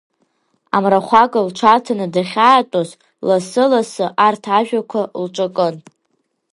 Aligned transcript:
Амрахәага 0.75 1.39
лҽаҭаны 1.47 2.05
дахьаатәоз 2.13 2.89
лассы-лассы 3.27 4.05
арҭ 4.25 4.43
ажәақәа 4.57 5.01
лҿакын… 5.23 5.75